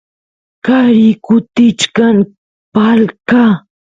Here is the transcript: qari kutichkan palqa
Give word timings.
qari 0.65 1.07
kutichkan 1.25 2.15
palqa 2.73 3.43